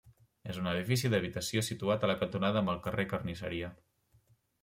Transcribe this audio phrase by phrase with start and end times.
[0.53, 3.73] És un edifici d'habitació situat a la cantonada amb el carrer Carnisseria.